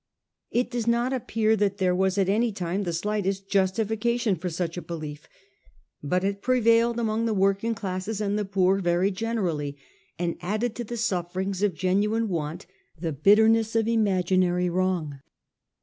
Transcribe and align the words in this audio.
It 0.49 0.71
does 0.71 0.87
not 0.87 1.13
appear 1.13 1.55
that 1.55 1.77
there 1.77 1.93
was 1.93 2.17
at 2.17 2.27
any 2.27 2.51
time 2.51 2.85
the 2.85 2.91
slightest 2.91 3.47
justification 3.51 4.35
for 4.35 4.49
such 4.49 4.75
a 4.75 4.81
belief; 4.81 5.29
but 6.01 6.23
it 6.23 6.41
prevailed 6.41 6.99
among 6.99 7.25
the 7.27 7.35
working 7.35 7.75
classes 7.75 8.19
and 8.19 8.35
the 8.35 8.43
poor 8.43 8.79
very 8.79 9.11
generally, 9.11 9.77
and 10.17 10.39
added 10.41 10.73
to 10.77 10.83
the 10.83 10.97
sufferings 10.97 11.61
of 11.61 11.75
genuine 11.75 12.29
want 12.29 12.65
the 12.99 13.13
bitterness 13.13 13.75
of 13.75 13.87
imaginary 13.87 14.71
wrong. 14.71 15.19